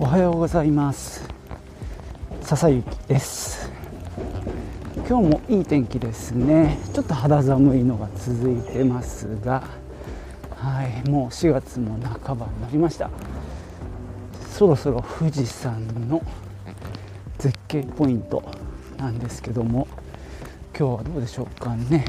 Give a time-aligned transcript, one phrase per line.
[0.00, 1.28] おはようございます。
[2.42, 3.68] 笹雪です。
[5.08, 6.78] 今日もいい天気ですね。
[6.94, 9.64] ちょっと肌寒いのが続いてますが
[10.54, 13.10] はいもう4月も半ばになりました。
[14.52, 16.22] そろそろ富士山の
[17.38, 18.44] 絶景ポイント
[18.98, 19.88] なんですけども
[20.78, 22.04] 今日はどうでしょうかね。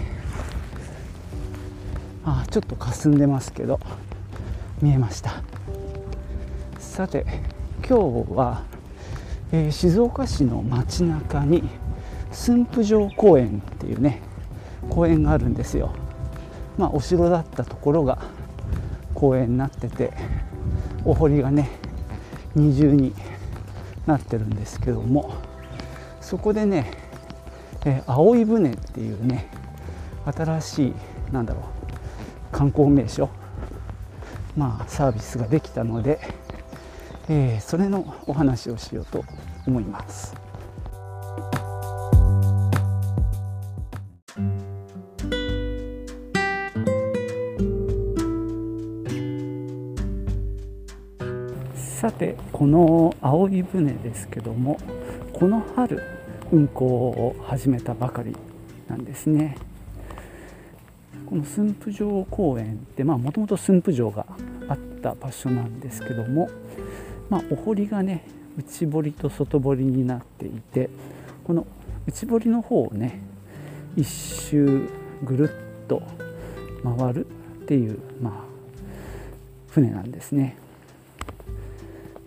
[2.23, 3.79] あちょっと霞んでますけど
[4.79, 5.41] 見えました。
[6.77, 7.25] さて
[7.89, 8.65] 今日は、
[9.51, 11.63] えー、静岡市の街中に
[12.31, 14.21] 駿府城公園っていうね
[14.91, 15.91] 公園があるんですよ。
[16.77, 18.19] まあお城だったところが
[19.15, 20.13] 公園になってて
[21.03, 21.67] お堀がね
[22.53, 23.11] 二重に
[24.05, 25.33] なってるんですけども
[26.21, 26.91] そこでね、
[27.85, 29.49] えー、青い船っていうね
[30.25, 30.93] 新しい
[31.31, 31.63] なんだろう
[32.55, 33.31] 観光名所
[34.55, 36.19] まあサービスができたので、
[37.31, 39.23] えー、それのお話をしようと
[39.67, 40.35] 思います。
[51.75, 54.79] さてこの青い船ですけども
[55.33, 56.01] この春
[56.49, 58.37] 運行を始めたばかり
[58.87, 59.57] なんですね
[61.25, 64.25] この駿府城公園ってもともと駿府城が
[64.69, 66.49] あった場所なんですけども、
[67.29, 68.25] まあ、お堀がね
[68.57, 70.89] 内堀と外堀になっていて
[71.43, 71.65] この
[72.07, 73.21] 内堀の方をね
[73.95, 74.89] 一周
[75.23, 75.49] ぐる
[75.83, 76.01] っと
[76.83, 77.29] 回るっ
[77.65, 78.33] ていう、まあ、
[79.69, 80.57] 船なんですね。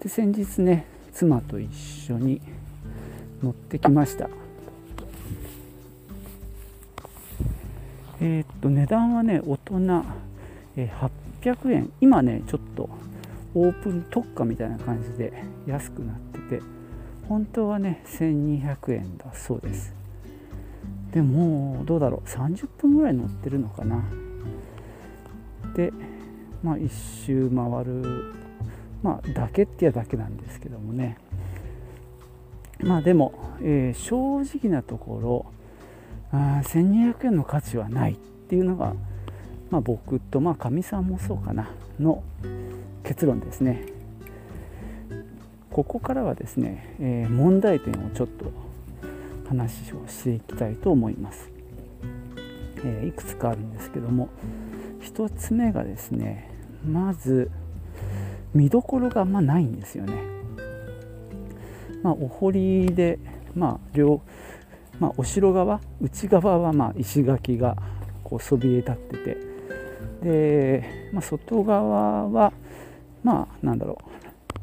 [0.00, 2.40] で先日ね妻と一緒に
[3.42, 4.28] 乗ってきました
[8.20, 10.04] えー、っと値段はね大人、
[10.76, 10.90] え
[11.42, 12.88] 800円今ねちょっと
[13.54, 16.62] オープン特価みたいな感じで安くなってて
[17.28, 19.94] 本当はね1200円だそうです。
[21.12, 24.02] でもどうだろう30分ぐらい乗ってるのかな。
[25.74, 25.92] で
[26.62, 28.34] まあ一周回る。
[29.02, 31.18] まあだけってやだけなんですけどもね。
[32.80, 35.46] まあでも、えー、正直なところ
[36.32, 38.94] あ1200円の価値はないっていうのが、
[39.72, 42.22] まあ、僕とまあかみさんもそうかなの
[43.04, 43.86] 結論ですね。
[45.70, 48.52] ここからはですね、えー、問題点をちょっと
[49.48, 51.50] 話をしていきたいと思います、
[52.84, 54.28] えー、いくつかあるんですけども
[55.00, 56.50] 1つ目がですね
[56.86, 57.50] まず
[58.52, 60.22] 見どころがあんまないんですよね。
[62.02, 63.18] まあお堀で
[63.54, 64.20] まあ両
[65.00, 67.76] まあ、お城側内側はま石垣が
[68.22, 69.51] こうそびえ立ってて
[70.22, 72.52] で、まあ、外側は
[73.22, 74.12] まあなんだろう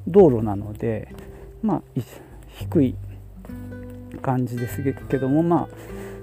[0.07, 1.13] 道路なので、
[1.61, 1.81] まあ、
[2.57, 2.95] 低い
[4.21, 5.67] 感じですけどもまあ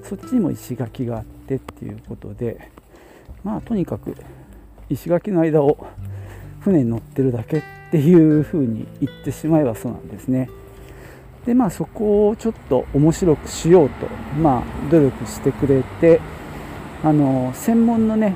[0.02, 2.70] そっちにも石垣があってっていうことで
[3.44, 4.16] まあとにかく
[4.88, 5.86] 石垣の間を
[6.60, 10.50] 船に乗ってるだけっていうふうに言ってしまえばそうなんですね。
[11.44, 14.06] でまあそこをちょっと面白くしようと
[14.40, 16.20] まあ努力してくれて
[17.04, 18.34] あの専門のね、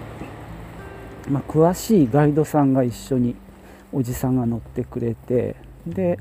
[1.30, 3.36] まあ、詳しいガイドさんが一緒に
[3.92, 5.54] おじさんが乗ってくれて
[5.86, 6.18] で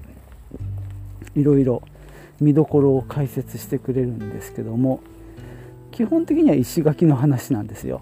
[1.35, 1.81] いろいろ
[2.39, 5.01] 見どころを解説してくれるんですけども
[5.91, 8.01] 基本的には石垣の話なんですよ。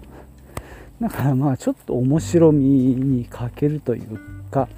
[1.00, 4.18] だからまあちょっと面白みに欠けるという
[4.50, 4.68] か、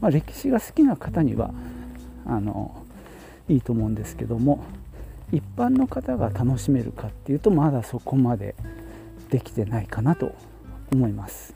[0.00, 1.52] まあ、歴史が好きな方には
[2.26, 2.82] あの
[3.48, 4.64] いいと思うんですけども
[5.32, 8.54] 一般の方が楽しめるかっていうとまだそこまで
[9.30, 10.32] できてないかなと
[10.92, 11.54] 思います。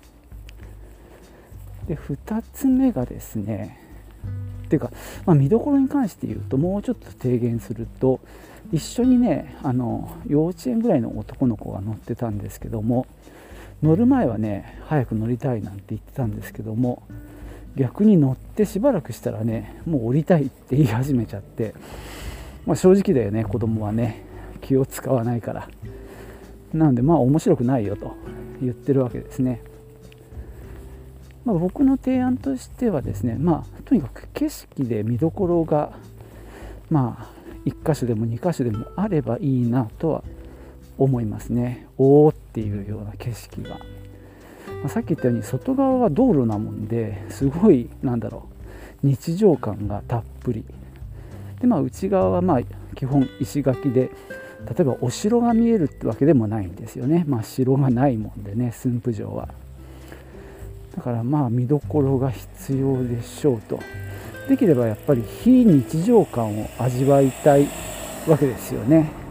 [1.87, 3.79] で2つ目がですね
[4.67, 4.91] っていうか、
[5.27, 8.21] まあ、見どころに関して言うともうちょっと提言すると
[8.73, 13.07] 一緒にねあの幼稚園ぐらいの男の子が乗ってたんですけども
[13.83, 17.03] 乗る前はね早く乗りたいなんて言ってたんですけども
[17.77, 21.75] 逆に乗ってしばらくしたらねもう降りたいって言い始めちゃって、
[22.65, 24.25] まあ、正直だよね子供はね
[24.61, 25.69] 気を使わないから。
[26.73, 28.15] なんでまあ面白くないよと。
[28.63, 29.63] 言ってるわけですね、
[31.45, 35.93] まあ、僕の提案としてはですねまあとにかく景色で見どころが
[36.91, 40.25] まあ1箇所でも2箇所でもあればいいなとは
[40.99, 41.87] 思いますね。
[41.97, 43.79] おおっていうような景色が。
[44.83, 48.49] まあ、さっき言ったように外側は道路なもんですごいなんだろ
[49.03, 50.65] う日常感がたっぷり。
[51.61, 52.61] でまあ内側はまあ
[52.95, 54.11] 基本石垣で
[54.69, 57.25] 例えばお城が見えるってわけでもないんですよね。
[57.27, 59.49] まあ城がないもんでね駿府城は。
[60.97, 63.79] だからまあ見どころが必要でしょうと。
[64.49, 67.67] できればやっぱり非日常感を味わいたい
[68.27, 69.23] わけですよね。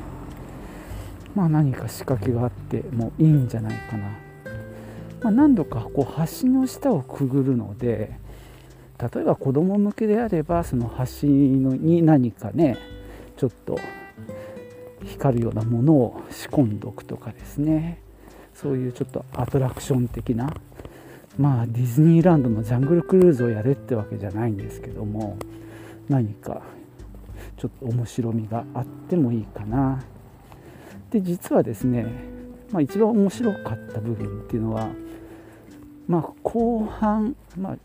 [1.36, 4.04] まあ何か仕掛けがあってもいいんじゃないかな、
[5.22, 8.18] まあ、何度かこう橋の下をくぐるので
[9.00, 10.92] 例えば子供向けであればその
[11.22, 12.78] 橋に何かね
[13.38, 13.80] ちょっと
[15.06, 18.00] 光るようなものを仕込んどくとかですね。
[18.54, 20.54] そういうちょっとアトラクション的な
[21.38, 25.38] まあディズニーランドのジャングルクルーズをやれってわけじゃないんですけども
[26.10, 26.62] 何か
[27.58, 30.04] ちょっと面白みがあってもいいかな。
[31.12, 32.06] で実はですね、
[32.72, 34.90] まあ、一番面白かった部分っていうのは
[36.08, 37.78] まあ後半まあ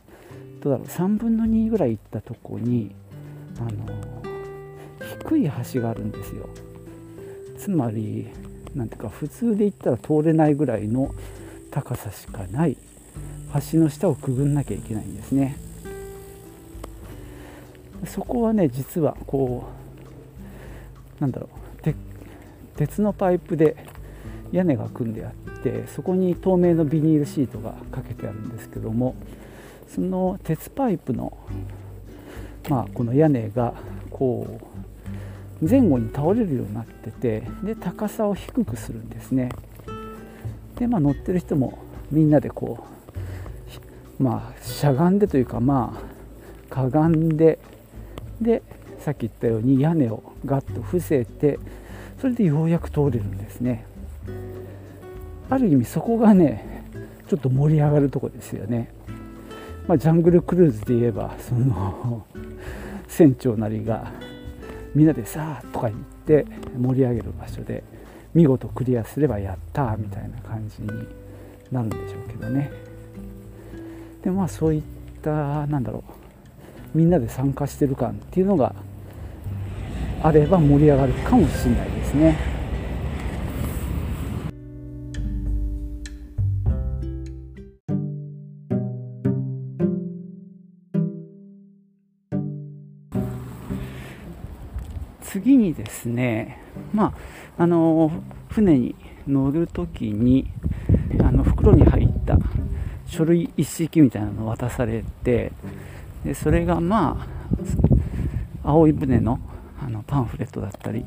[0.63, 2.95] どうだろう3分の2ぐらい行ったとこに
[3.59, 3.71] あの
[5.23, 6.49] 低い橋があるんですよ。
[7.59, 8.27] つまり
[8.75, 11.15] なんていうか普通で行ったら通れないぐらいの
[11.71, 12.77] 高さしかない
[13.73, 15.57] 橋の下をくぐんなきゃいけないんですね。
[18.05, 19.65] そこはね実はこ
[21.19, 21.57] うなんだろう
[22.77, 23.75] 鉄のパイプで
[24.53, 29.15] 屋根が組んであってそこに透明のビニールシートがかけてあるんですけども
[29.89, 31.37] その鉄パイプの
[32.69, 33.75] まあこの屋根が
[34.11, 34.67] こう
[35.61, 39.51] 前後に倒れるようになっててで高さを低くするんですね。
[40.79, 41.79] でまあ乗ってる人も
[42.11, 42.85] みんなでこ
[44.19, 45.99] うまあしゃがんでというかま
[46.71, 47.59] あかがんで
[48.41, 48.63] で
[48.99, 51.59] さっき言ったように屋根をガッと伏せて
[52.21, 53.87] それでようやく通れるんですね。
[55.49, 56.83] ある意味そこがね
[57.29, 58.91] ちょっと盛り上がるとこですよね、
[59.87, 62.25] まあ、ジャングルクルーズで言えばその
[63.09, 64.13] 船長なりが
[64.95, 66.47] みんなでさあとか言って
[66.79, 67.83] 盛り上げる場所で
[68.35, 70.89] 見事クリアすればやったみたいな感じに
[71.71, 72.71] なるんでしょうけどね
[74.23, 74.83] でまあそういっ
[75.23, 76.05] たなんだろ
[76.95, 78.75] うみんなで参加してる感っていうのが
[80.23, 82.56] あれば盛り上がるかもしれないですね。
[95.77, 96.63] ですね、
[96.93, 97.15] ま
[97.59, 98.11] あ、あの
[98.49, 98.95] 船に
[99.27, 100.51] 乗るときに
[101.21, 102.39] あの袋に入った
[103.07, 105.53] 書類一式みたいなのを渡されて
[106.25, 107.29] でそれがま
[108.65, 109.39] あ青い船の
[109.81, 111.05] あのパンフレットだったり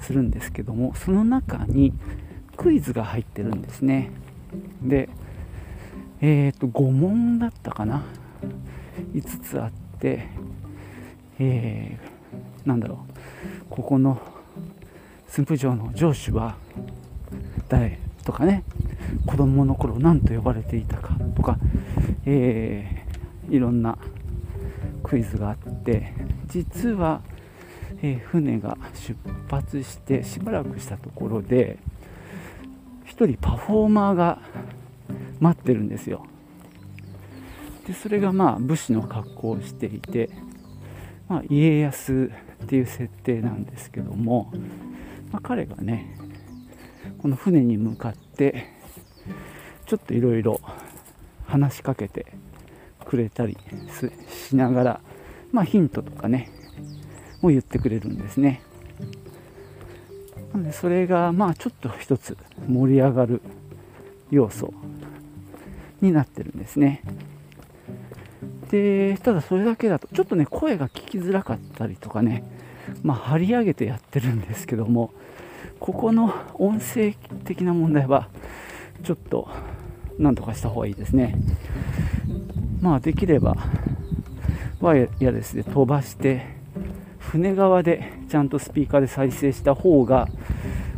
[0.00, 1.92] するんですけどもその中に
[2.56, 4.10] クイズが入ってるんですね。
[4.82, 5.08] で
[6.20, 8.04] えっ、ー、と5問だったかな
[9.12, 10.28] ？5つあって
[11.38, 12.11] えー、
[12.64, 13.14] なんだろう。
[13.70, 14.20] ここの
[15.28, 16.56] 駿府城の城主は
[17.68, 17.98] 誰？
[18.24, 18.64] とかね。
[19.26, 21.14] 子供の頃何と呼ばれていたか。
[21.34, 21.58] とか、
[22.24, 23.98] えー、いろんな
[25.02, 26.12] クイズがあって。
[26.46, 27.22] 実は、
[28.02, 29.16] えー、船が出
[29.50, 31.78] 発してしばらくしたところで
[33.06, 34.38] 1人パフォーマーが
[35.40, 36.26] 待ってるんですよ。
[37.86, 40.30] でそれがまあ武士の格好をしていて、
[41.32, 42.30] まあ、家康
[42.64, 44.52] っていう設定なんですけども、
[45.30, 46.14] まあ、彼がね
[47.22, 48.66] この船に向かって
[49.86, 50.60] ちょっといろいろ
[51.46, 52.26] 話しかけて
[53.06, 53.56] くれたり
[54.28, 55.00] しながら、
[55.52, 56.50] まあ、ヒントとかね
[57.40, 58.60] も言ってくれるんですね。
[60.52, 62.36] なのでそれがまあちょっと一つ
[62.68, 63.40] 盛り上がる
[64.30, 64.74] 要素
[66.02, 67.02] になってるんですね。
[68.72, 72.42] でただそれだけだとちょっとね声が聞きづらかったりとかね
[73.02, 75.12] まあ張り上げてやってるんですけども
[75.78, 77.12] ここの音声
[77.44, 78.30] 的な問題は
[79.04, 79.46] ちょっと
[80.18, 81.36] なんとかした方がいいですね。
[82.80, 83.56] まあできれば
[84.80, 86.46] ワイヤレスで飛ばして
[87.18, 90.28] 船側でちゃんとスピーカーで再生した方が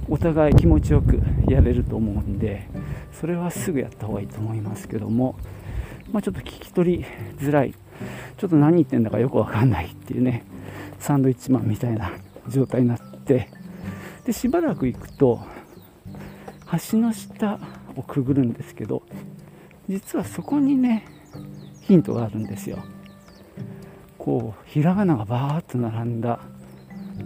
[0.08, 2.68] お互い気持ちよくやれると思うんで
[3.12, 5.34] それはすぐやった方がいいと思いますけども
[6.14, 7.04] まあ、ちょっと聞き取り
[7.38, 7.74] づらい。
[8.36, 10.44] ちょっと何言ってんだかよくわかんないっていうね。
[11.00, 12.12] サンドイッチマンみたいな
[12.48, 13.48] 状態になって。
[14.24, 15.40] でしばらく行くと
[16.90, 17.58] 橋の下
[17.96, 19.02] をくぐるんですけど
[19.88, 21.04] 実はそこにね
[21.82, 22.78] ヒントがあるんですよ。
[24.16, 26.38] こうひらがながバーッと並んだ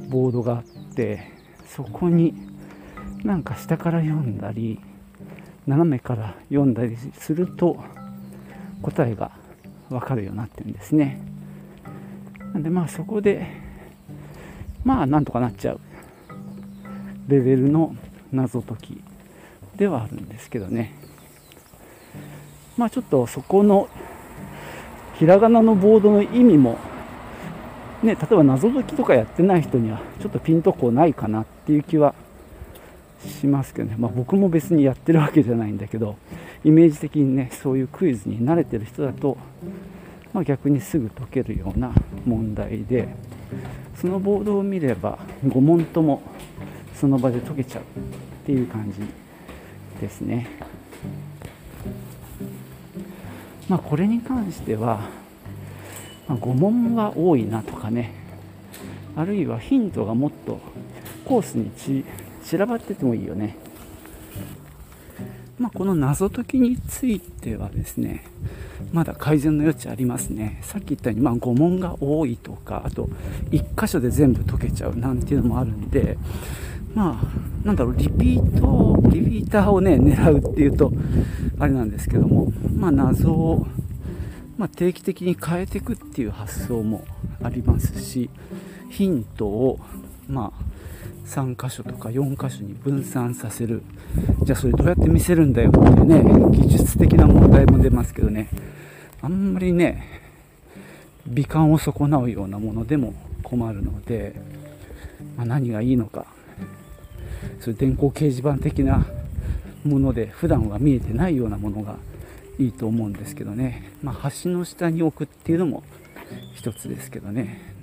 [0.08, 1.30] ボードがあって
[1.66, 2.34] そこに
[3.22, 4.80] なんか下から読んだり
[5.66, 7.84] 斜めから読んだりすると
[8.82, 9.30] 答えが
[9.88, 11.20] 分かるようになってるんですね。
[12.52, 13.46] なんでまあそこで
[14.84, 15.80] まあなんとかなっちゃう
[17.28, 17.94] レベルの
[18.32, 19.02] 謎解き
[19.76, 20.94] ではあるんですけどね。
[22.76, 23.88] まあちょっとそこの
[25.14, 26.78] ひらがなのボードの意味も
[28.02, 32.14] ね、例えば謎解きとかやってない人にはちょっとピンとこないかなっていう気は
[33.26, 36.16] しますけどね、まあ、僕も別にやってるわけじゃないんだけど
[36.64, 39.36] イメージ的にねそういうクイズに慣れてる人だと、
[40.32, 41.92] まあ、逆にすぐ解けるような
[42.24, 43.08] 問題で
[43.96, 46.22] そのボードを見れば5問とも
[46.94, 47.84] その場で解けちゃうっ
[48.46, 49.00] ていう感じ
[50.00, 50.48] ですね。
[53.68, 55.02] まあ、これに関しては、
[56.26, 58.14] ま、5問は多いなとかね
[59.14, 60.58] あるいはヒントがもっと
[61.26, 61.70] コースに
[62.44, 63.56] 散らばっててもいいよね。
[65.58, 68.24] まあ、この謎解きについてはですね
[68.92, 70.60] まだ改善の余地ありますね。
[70.62, 73.08] さっき言ったように、まあ、5問が多いとかあと
[73.50, 76.16] 1箇所で全部解けちゃうなんていうのもあるんで
[76.94, 80.92] まあなんだろうリピートリピーターをね狙うっていうと
[81.58, 83.66] あれなんですけどもまあ謎を、
[84.56, 87.04] まあ、定期的に変えていくっていう発想も
[87.42, 88.30] ありますし
[88.90, 89.80] ヒントを
[90.28, 90.77] まあ
[91.28, 93.82] 3箇所とか4箇所に分散させる。
[94.44, 98.48] じゃあそれどうやって見せるんだよっていうね技術的な問題も出ますけどね。
[99.20, 100.22] あんまりね
[101.26, 104.40] 美観を損なうようなものでも困るので、
[105.36, 106.26] まあ、何がいいのか。
[107.60, 109.06] そういう電光掲示板的な
[109.84, 111.96] もので普段は見えてないようなものが
[112.58, 115.82] いいと思うんですけどね、まあ、橋の下に置くっていうのも
[116.54, 117.77] 一つですけどね。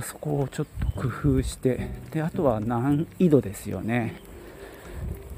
[0.00, 4.20] そこをちょっと工夫してであとは難易度ですよね、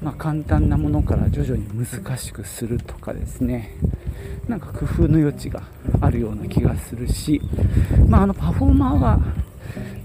[0.01, 3.75] まあ、簡単なものから徐々に難しくするとかですね。
[4.47, 5.63] なんか工夫の余地が
[6.01, 7.41] あるような気がするし、
[8.07, 9.19] まあ、あのパフォーマーは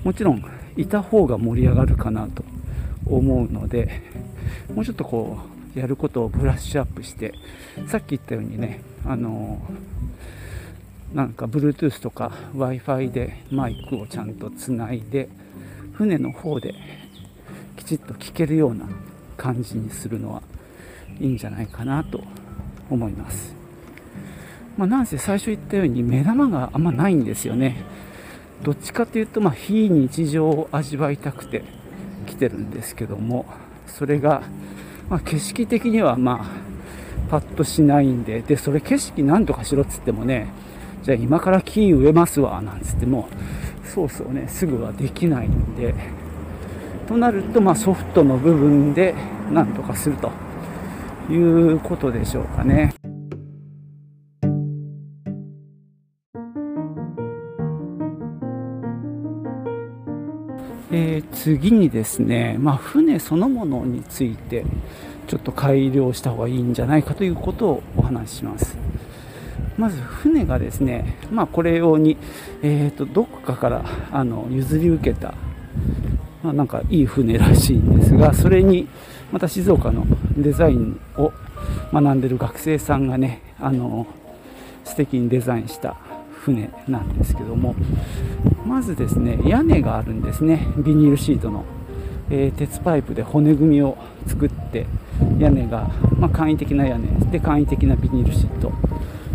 [0.02, 0.42] もちろん
[0.76, 2.42] いた方が盛り上がるかなと
[3.07, 4.02] 思うので
[4.75, 5.38] もうちょっとこ
[5.76, 7.35] うやることをブラッシュアップして
[7.87, 9.61] さっき言ったようにねあの
[11.14, 15.29] なんか Bluetooth とか Wi-Fi でマイクをちゃんとつないで
[15.93, 16.75] 船の方で
[17.76, 18.87] きちっと聞けるような
[19.37, 20.43] 感じにするのは
[21.19, 22.23] いいんじゃないかなと
[22.88, 23.55] 思います。
[24.76, 27.76] まあ、なんせ最初言ったように目玉があんまないんですよね。
[28.62, 31.64] どっちかというと、ま、非日常を味わいたくて
[32.26, 33.47] 来てるんですけども、
[33.87, 34.43] それが、
[35.09, 40.49] ま、景色的にはまあ、パッとしないんで、で、それ景色なんとかしろっつってもね、
[41.02, 43.28] じゃあ今から木植えますわ、なんつっても、
[43.85, 45.95] そうそうね、すぐはできないんで、
[47.09, 49.14] となると、まあ、ソフトの部分で
[49.50, 50.30] なんとかすると
[51.33, 52.95] いうことでしょうかね。
[60.92, 64.64] えー、次にですね、まあ、船そのものについて
[65.28, 68.89] ちょっと改良した方がいいんじゃないかということをお話しします。
[69.80, 72.18] まず船がですね、まあ、これ用に、
[72.62, 75.32] えーと、どこかからあの譲り受けた、
[76.42, 78.87] まあ、なんかいい船らしいんですがそれに
[79.32, 80.04] また静岡の
[80.37, 81.32] デザインを
[81.94, 84.06] 学んでる学生さんがねあの
[84.84, 85.96] 素敵にデザインした
[86.44, 87.75] 船なんですけども
[88.66, 91.64] まずですね屋根があるんですねビニールシートの、
[92.28, 93.96] えー、鉄パイプで骨組みを
[94.26, 94.87] 作って
[95.38, 98.70] 屋根が、まあ、簡易的な屋根で簡易的なビニールシート。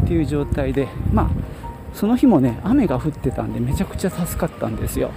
[0.06, 1.30] っていう状態でまあ
[1.96, 5.10] その日もね雨が降ってたんでめちゃくちゃ助かったんですよ。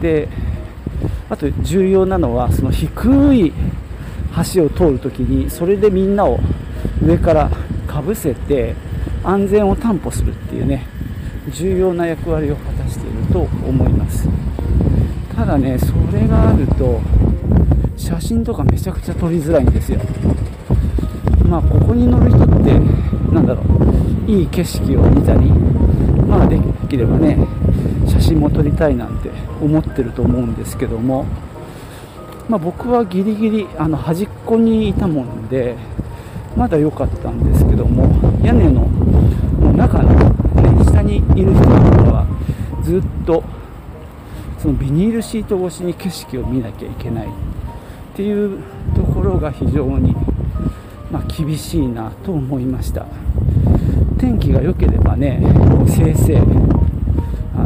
[0.00, 0.28] で
[1.30, 2.90] あと重要なのはその低
[3.34, 3.52] い
[4.54, 6.40] 橋を通るときにそれでみんなを
[7.04, 7.50] 上から
[7.86, 8.74] かぶせて
[9.22, 10.86] 安全を担保するっていうね
[11.52, 14.28] 重要な役割を果たしていると思います。
[15.36, 17.00] ただねそれがあると
[17.96, 20.00] 写真とかめちゃくちゃ撮りづらいんですよ。
[21.48, 22.41] まあここに乗る人
[23.32, 23.62] なんだろ
[24.26, 25.48] ういい景色を見たり
[26.26, 26.58] まあで
[26.88, 27.38] きればね
[28.06, 31.26] 写真も撮りたいなんて思ってると思うんですけども
[32.48, 35.76] まあ、僕はギリギリあの端っこにいたもんで
[36.56, 38.04] まだ良かったんですけども
[38.44, 38.86] 屋根の
[39.72, 41.62] 中の、ね、下にいる人
[42.12, 42.26] は
[42.82, 43.42] ずっと
[44.58, 47.30] そのビニールシート越しに景色を見なきゃいけないっ
[48.14, 48.62] ていう
[48.94, 50.14] ところが非常に、
[51.36, 53.06] 厳しいなと思いました。
[54.18, 55.42] 天気が良ければね
[55.88, 56.42] せいぜいあ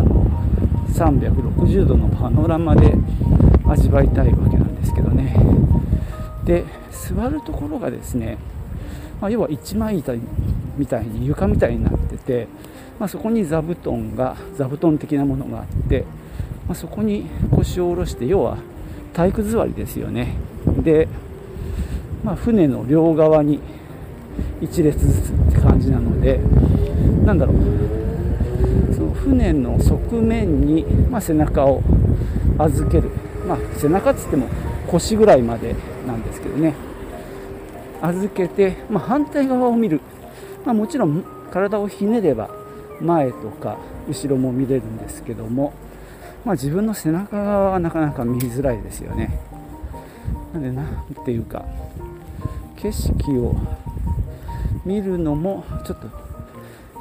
[0.03, 0.25] の
[0.95, 2.95] 360度のパノラマで
[3.67, 5.37] 味わいたいわけなんですけどね。
[6.45, 8.39] で座るところがですね、
[9.21, 10.15] まあ、要は一枚板
[10.77, 12.49] みたいに床みたいになってて、
[12.99, 16.05] まあ、そこに座布団が座布団的なものがあって、
[16.67, 18.59] まあ、そこに腰を下ろして要は
[19.13, 20.35] 体育座りですよね。
[20.83, 21.09] で、
[22.25, 23.61] まあ、船の両側に
[24.61, 26.41] 1列ずつって感じなので
[27.25, 27.57] なんだろう。
[28.95, 31.83] その船の側面に、まあ、背中を
[32.59, 33.11] 預ける、
[33.47, 34.49] まあ、背中っつっても
[34.89, 35.75] 腰ぐらいまで
[36.07, 36.75] なんですけどね。
[38.01, 40.01] 預けて、まあ、反対側を見る、
[40.65, 42.51] まあ、もちろん体をひねれば
[43.01, 45.73] 前とか後ろも見れるんですけども、
[46.45, 49.39] まあ、自分の背中側はなかなか見づらいですよね。
[50.53, 51.65] なんでなんていうか
[52.77, 53.57] 景色を
[54.85, 56.09] 見るのもちょっと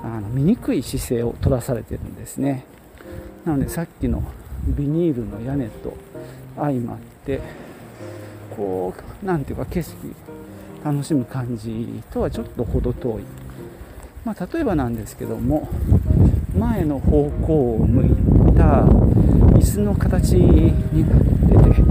[0.03, 2.65] あの見にくい姿勢を取らされてるんですね。
[3.45, 4.23] なのでさっきの
[4.67, 5.95] ビニールの屋根と
[6.55, 7.41] 相まって
[8.55, 9.95] こう何ていうか景色
[10.83, 13.23] 楽しむ感じとはちょっと程遠い、
[14.23, 15.67] まあ、例えばなんですけども
[16.57, 18.83] 前の方向を向いた
[19.57, 21.81] 椅子の形になってて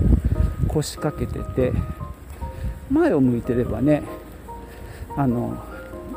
[0.69, 1.73] 腰掛けてて
[2.95, 4.03] 前を向いてればね
[5.17, 5.57] あの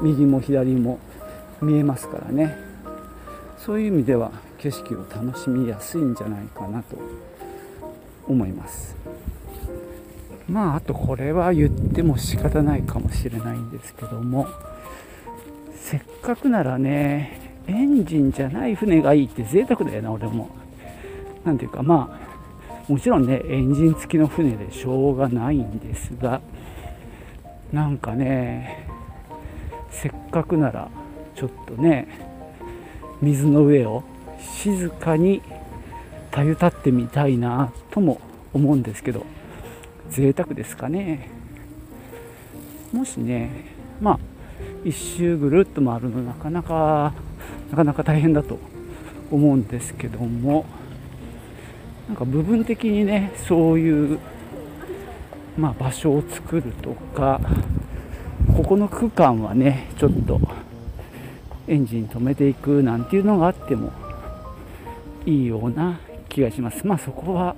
[0.01, 0.99] 右も左も
[1.61, 2.55] 見えますからね。
[3.57, 6.97] そういう意味では景色を楽しみやすいんじゃないかなと
[8.27, 8.95] 思います。
[10.47, 14.47] まああとこれは言っても仕方ないかもしれないんですけども
[15.75, 20.49] せっかくならねエンジンじゃない船がいいって贅沢だよな俺も。
[21.43, 22.36] 何ていうかまあ
[22.87, 26.41] もちろんねエンジン付きの船でしょうがないんですが
[27.73, 28.87] なんかね
[29.91, 30.89] せっかくなら
[31.35, 32.07] ちょっとね
[33.21, 34.03] 水の上を
[34.39, 35.41] 静かに
[36.31, 38.21] たゆたってみたいなとも
[38.53, 39.25] 思うんですけど
[40.09, 41.29] 贅沢ですかね。
[42.93, 43.65] もしね
[43.99, 44.19] まあ
[44.85, 47.13] 一周ぐるっと回るのなかなか
[47.69, 48.59] なかなか大変だと
[49.29, 50.65] 思うんですけども
[52.07, 54.19] なんか部分的にねそういう
[55.57, 57.41] まあ、場所を作るとか
[58.55, 60.39] ここの区間はねちょっと
[61.67, 63.91] エンジン止めていくなんていうのがあっても
[65.25, 66.85] いいような気がします。
[66.85, 67.55] まあそこは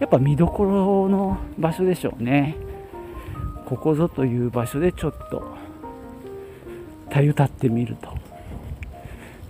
[0.00, 2.56] やっぱ見どころの場所でしょうね。
[3.64, 5.56] ここぞという場所でちょっと
[7.08, 8.12] たゆたってみると。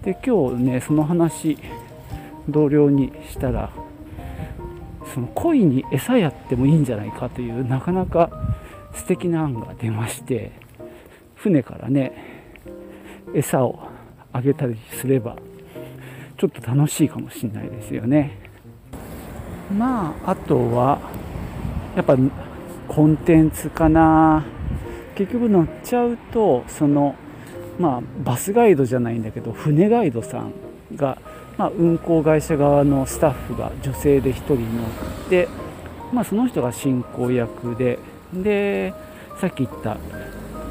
[0.05, 1.59] で今日ねその話
[2.49, 3.71] 同僚にしたら
[5.17, 8.29] その鯉に餌やってもいいんじゃないかというなかなか
[8.93, 10.53] 素敵な案が出まして
[11.37, 12.13] 船からね
[13.35, 13.89] 餌を
[14.35, 15.39] あげたりすれば
[16.37, 18.37] ちょっと楽しいかもしれないですよね。
[19.75, 20.99] まああとは
[21.97, 22.15] やっぱ
[22.87, 24.45] コンテンツかな。
[25.15, 27.15] 結局乗っちゃうとその
[27.79, 30.53] まあバスガイドじゃないんだけど船ガイドさん
[30.95, 31.17] が
[31.59, 35.49] まあ、運航会社側のスタッフが女性で1人乗って、
[36.13, 37.99] まあ、その人が進行役で
[38.33, 38.93] で
[39.41, 39.97] さっき言った、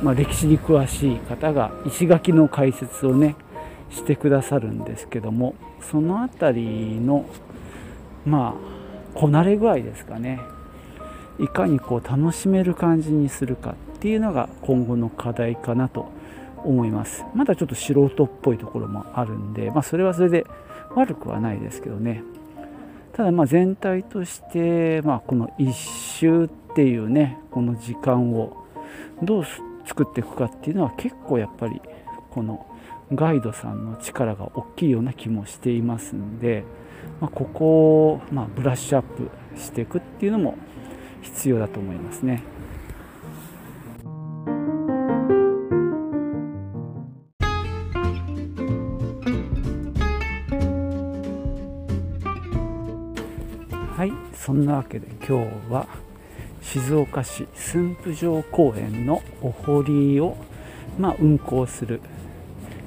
[0.04, 3.36] まあ、歴史に詳しい方が石垣の解説をね
[3.90, 5.56] してくださるんですけども
[5.92, 7.26] その辺りの
[8.26, 8.76] まあ
[9.18, 10.42] こなれ具合ですかね。
[11.40, 16.10] いかにこう楽しめる感じにするかっていうのが今後の課題かなと
[16.64, 17.24] 思います。
[17.34, 20.46] まだちょっと素人っぽいところもあるんで、まあ、それはそれで
[20.96, 22.24] 悪くはないですけどね
[23.14, 28.66] ただま全体として、まあ、この1周っていうねこの時間を
[29.24, 29.46] どう
[29.86, 31.82] 作っていくかっていうのは結構やっぱり
[32.32, 32.66] この
[33.14, 36.64] ガイドさんの力が大きいような気もしていますんで、
[37.22, 40.58] まあ、ここをまブラッシュアップしていくっていうのも
[41.22, 42.44] 必要だと思いますね。
[54.46, 55.88] そんなわけで今日は
[56.62, 60.38] 静岡市駿府城公園のお堀を、
[61.00, 62.00] まあ、運行する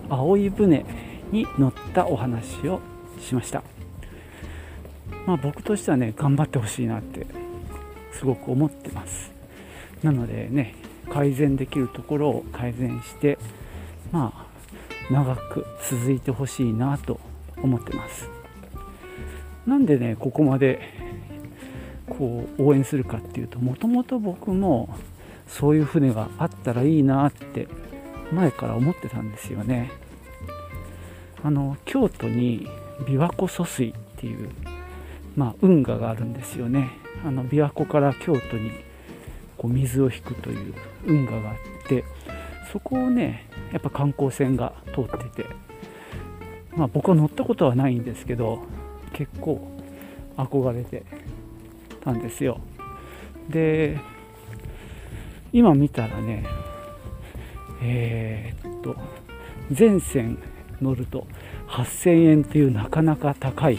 [0.08, 0.86] 葵船
[1.32, 2.78] に乗ったお話を
[3.20, 3.64] しました、
[5.26, 7.26] まあ、僕としてはね頑張ってほしいなって
[8.12, 9.32] すごく思ってます。
[10.04, 10.76] なのでね
[11.10, 13.36] 改善できるところを改善して
[14.12, 17.18] まあ長く続いてほしいなと
[17.60, 18.28] 思ってます。
[19.66, 20.97] なんでねここまで
[22.08, 24.88] こう応援するかっていうともともと僕も
[25.46, 27.68] そういう船があったらいいなって
[28.32, 29.90] 前から思ってたんですよね。
[31.42, 32.66] あの京都に
[33.06, 34.50] 琵琶湖疎水っていう
[35.36, 36.90] まあ運河があるんですよね。
[37.24, 38.70] あの琵琶湖から京都に
[39.56, 40.74] こう水を引くという
[41.06, 41.56] 運河があっ
[41.88, 42.04] て
[42.72, 45.46] そこをねやっぱ観光船が通ってて
[46.76, 48.62] まあ僕は乗ったことはないんですけど
[49.12, 49.68] 結構
[50.36, 51.04] 憧れて
[51.98, 52.60] たんですよ。
[53.48, 53.98] で
[55.52, 56.44] 今見たらね
[57.82, 58.96] えー、っと
[59.70, 60.38] 全線
[60.80, 61.26] 乗ると
[61.68, 63.78] 8000円というなかなか高い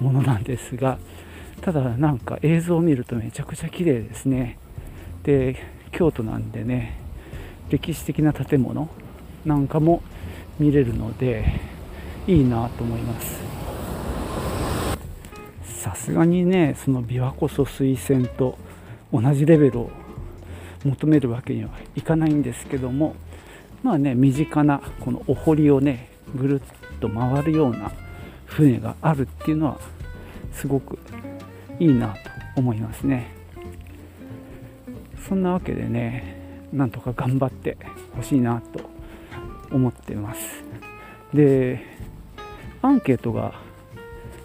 [0.00, 0.98] ものなんですが
[1.60, 4.58] ただなんか映像を見るとめちゃくちゃ綺麗ですね。
[5.22, 5.56] で
[5.92, 6.98] 京都なんでね
[7.70, 8.88] 歴史的な建物
[9.44, 10.02] なんかも
[10.58, 11.60] 見れるので
[12.26, 13.51] いいなと思います。
[15.82, 18.56] さすがにねその琵琶湖疎水線と
[19.12, 19.90] 同じレベルを
[20.84, 23.16] 求めるわけにはいかないんですけども
[23.82, 27.90] まあね身近なこのお堀をねぐるっと回るような
[28.46, 29.80] 船があるっていうのは
[30.52, 31.00] すごく
[31.80, 32.18] いいなと
[32.54, 33.34] 思いますね。
[35.28, 37.76] そんなわけでねなんとか頑張って
[38.14, 38.88] ほしいなと
[39.72, 40.62] 思ってます。
[41.34, 41.84] で
[42.82, 43.71] アンケートが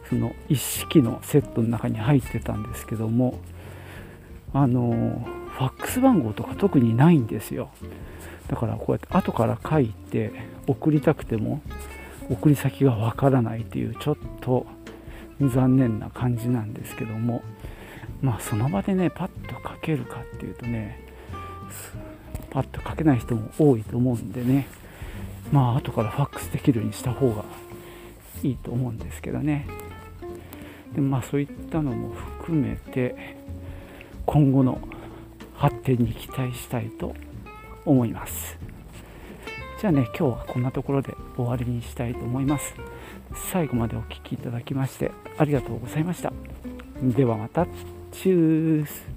[0.10, 3.39] その一式のセットの中に入ってたんですけども
[4.54, 5.26] あの
[5.58, 7.70] ファックス番号とか特にないんですよ。
[8.48, 10.32] だからこうやって後から書いて
[10.67, 11.62] 送りたくても
[12.30, 14.65] 送り先がわからないというちょっと
[15.41, 17.41] 残念な感じなんですけども
[18.22, 21.00] まあその場でねパッと書けるかっていうとね
[22.50, 24.67] パッと書けない人も多いと思うんでね
[25.52, 27.43] まあ後からファックスできるようにした方が
[28.43, 29.87] いいと思うんですけどね。
[30.93, 33.38] でまあそういったのも含めて
[34.26, 34.80] 今後の
[35.56, 37.15] 発展に期待したいと
[37.86, 38.58] 思います。
[39.80, 42.73] じゃあね今日はこんなところで終わりにしたいと思います。
[43.52, 46.34] 最後までお聴きいただきましてありがとうございました。
[47.02, 47.67] ではまた。
[48.12, 49.16] チュース。